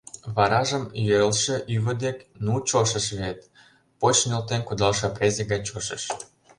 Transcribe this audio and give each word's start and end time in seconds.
Варажым 0.35 0.83
йӧрлшӧ 1.07 1.55
ӱвӧ 1.75 1.93
дек 2.03 2.17
ну 2.45 2.53
чошыш 2.69 3.07
вет, 3.19 3.39
поч 3.99 4.15
нӧлтен 4.29 4.61
кудалше 4.67 5.07
презе 5.15 5.43
гай 5.49 5.61
чошыш. 5.67 6.03